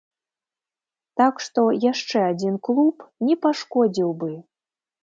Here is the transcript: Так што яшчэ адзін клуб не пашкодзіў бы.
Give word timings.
Так 1.21 1.35
што 1.47 1.61
яшчэ 1.85 2.17
адзін 2.31 2.59
клуб 2.69 2.95
не 3.29 3.35
пашкодзіў 3.47 4.09
бы. 4.23 4.31